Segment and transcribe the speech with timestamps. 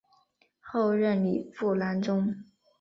[0.59, 2.43] 后任礼部郎中。